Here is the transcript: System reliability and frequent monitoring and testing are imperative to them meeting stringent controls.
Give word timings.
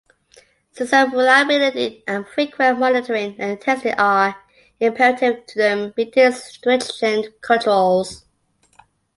System 0.71 1.11
reliability 1.11 2.03
and 2.07 2.27
frequent 2.27 2.79
monitoring 2.79 3.39
and 3.39 3.61
testing 3.61 3.93
are 3.99 4.35
imperative 4.79 5.45
to 5.45 5.59
them 5.59 5.93
meeting 5.95 6.31
stringent 6.31 7.39
controls. 7.39 8.25